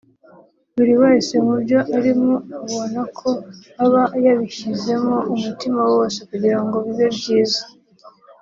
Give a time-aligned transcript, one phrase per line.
[0.75, 3.29] buri wese mu byo arimo ubona ko
[3.85, 7.63] aba yabishyizemo umutima wose kugira ngo bibe byiza